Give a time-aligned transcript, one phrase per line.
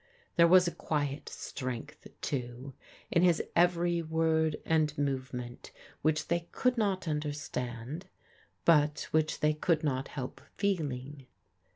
[0.35, 2.73] There was a quiet strength, too,
[3.11, 5.69] in his every word and movement
[6.01, 8.07] which they could not understand,
[8.65, 11.27] but which they could not help feeling.